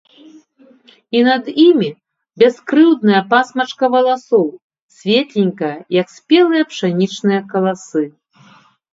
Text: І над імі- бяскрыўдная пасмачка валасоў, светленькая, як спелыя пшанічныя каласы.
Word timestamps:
І 1.15 1.19
над 1.27 1.43
імі- 1.63 1.89
бяскрыўдная 2.43 3.19
пасмачка 3.33 3.85
валасоў, 3.95 4.45
светленькая, 5.01 5.69
як 6.01 6.07
спелыя 6.17 6.63
пшанічныя 6.71 7.41
каласы. 7.53 8.03